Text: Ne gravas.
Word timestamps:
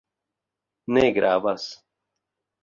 Ne 0.87 1.11
gravas. 1.17 1.67